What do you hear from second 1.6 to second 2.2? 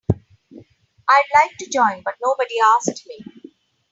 join but